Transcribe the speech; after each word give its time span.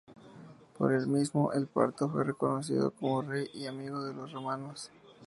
Por 0.79 0.93
el 0.93 1.05
mismo, 1.05 1.53
el 1.53 1.67
parto 1.67 2.09
fue 2.09 2.23
reconocido 2.23 2.89
como 2.89 3.21
rey 3.21 3.51
y 3.53 3.67
amigo 3.67 4.03
de 4.03 4.15
los 4.15 4.31
romanos. 4.31 4.89